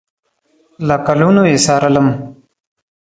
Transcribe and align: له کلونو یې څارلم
له 0.87 0.95
کلونو 1.05 1.41
یې 1.49 1.57
څارلم 1.65 2.07